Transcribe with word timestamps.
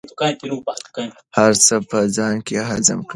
هر 1.37 1.51
څه 1.65 1.75
په 1.89 1.99
ځان 2.15 2.35
کې 2.47 2.55
هضم 2.69 2.99
کړئ. 3.05 3.09